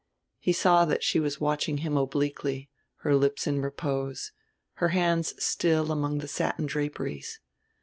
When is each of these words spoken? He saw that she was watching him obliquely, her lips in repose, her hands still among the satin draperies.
He 0.39 0.51
saw 0.51 0.83
that 0.85 1.03
she 1.03 1.19
was 1.19 1.39
watching 1.39 1.77
him 1.85 1.95
obliquely, 1.95 2.71
her 3.01 3.15
lips 3.15 3.45
in 3.45 3.61
repose, 3.61 4.31
her 4.81 4.87
hands 4.87 5.35
still 5.37 5.91
among 5.91 6.17
the 6.17 6.27
satin 6.27 6.65
draperies. 6.65 7.39